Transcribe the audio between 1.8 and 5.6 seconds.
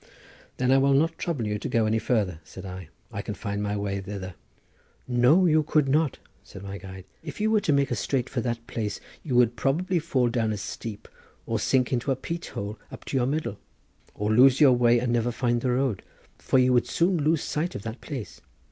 any further," said I; "I can find my way thither." "No,